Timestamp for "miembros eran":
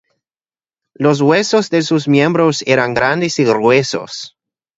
2.07-2.95